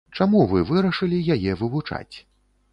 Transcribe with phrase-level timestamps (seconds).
[0.19, 2.15] Чаму вы вырашылі яе вывучаць?